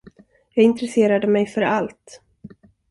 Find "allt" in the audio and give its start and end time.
1.61-2.21